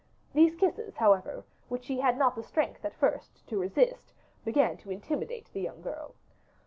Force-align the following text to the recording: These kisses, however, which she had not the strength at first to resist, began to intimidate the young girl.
These 0.33 0.55
kisses, 0.55 0.95
however, 0.95 1.43
which 1.69 1.83
she 1.83 1.99
had 1.99 2.17
not 2.17 2.33
the 2.33 2.41
strength 2.41 2.83
at 2.83 2.95
first 2.95 3.45
to 3.45 3.59
resist, 3.59 4.11
began 4.43 4.75
to 4.77 4.89
intimidate 4.89 5.53
the 5.53 5.61
young 5.61 5.83
girl. 5.83 6.15